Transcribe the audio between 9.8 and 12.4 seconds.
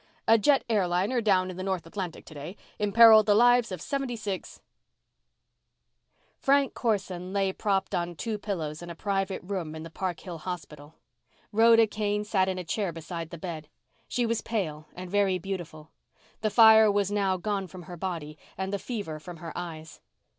the Park Hill Hospital. Rhoda Kane